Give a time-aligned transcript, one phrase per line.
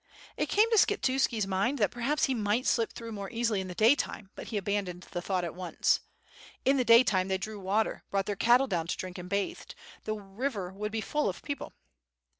[0.35, 3.75] It came to Skshetuski's mind that perhaps he might slip through more easily in the
[3.75, 5.99] day time, but he abandoned the thought at once.
[6.65, 9.75] In the day time they drew water, brought their cattle down to drink and bathed;
[10.05, 11.73] the river would be full of people.